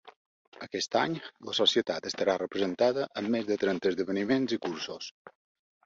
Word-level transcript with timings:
Aquest 0.67 0.97
any, 1.01 1.17
la 1.51 1.55
Societat 1.59 2.09
estarà 2.11 2.35
representada 2.45 3.07
en 3.23 3.31
més 3.37 3.49
de 3.53 3.61
trenta 3.67 3.95
esdeveniments 3.97 4.59
i 4.61 4.65
cursos. 4.69 5.17